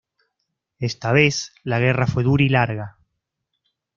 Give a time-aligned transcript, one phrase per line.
[0.79, 2.97] Esta vez la guerra fue dura y larga.